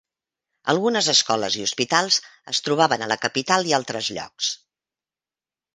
Algunes 0.71 1.09
escoles 1.13 1.57
i 1.59 1.65
hospitals 1.65 2.17
es 2.53 2.63
trobaven 2.69 3.05
a 3.05 3.11
la 3.13 3.19
capital 3.27 3.73
i 3.73 3.79
altres 3.81 4.13
llocs. 4.19 4.53